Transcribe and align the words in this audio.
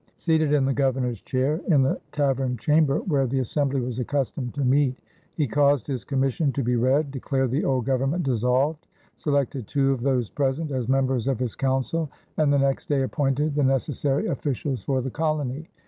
Seated 0.17 0.51
in 0.51 0.65
the 0.65 0.73
Governor's 0.73 1.21
chair 1.21 1.61
in 1.67 1.83
the 1.83 2.01
tavern 2.11 2.57
chamber 2.57 3.01
where 3.01 3.27
the 3.27 3.37
assembly 3.37 3.81
was 3.81 3.99
accustomed 3.99 4.55
to 4.55 4.65
meet, 4.65 4.97
he 5.35 5.47
caused 5.47 5.85
his 5.85 6.03
commission 6.03 6.51
to 6.53 6.63
be 6.63 6.75
read, 6.75 7.11
declared 7.11 7.51
the 7.51 7.63
old 7.63 7.85
Government 7.85 8.23
dissolved, 8.23 8.87
selected 9.15 9.67
two 9.67 9.91
of 9.91 10.01
those 10.01 10.27
present 10.27 10.71
as 10.71 10.87
members 10.89 11.27
of 11.27 11.37
his 11.37 11.53
council, 11.53 12.09
and 12.37 12.51
the 12.51 12.57
next 12.57 12.89
day 12.89 13.03
appointed 13.03 13.53
the 13.53 13.61
necessary 13.63 14.25
officials 14.25 14.81
for 14.81 15.01
the 15.01 15.11
colony. 15.11 15.67